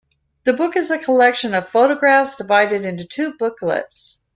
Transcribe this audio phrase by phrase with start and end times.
[0.45, 4.19] The book is a collection of photographs, divided into two booklets.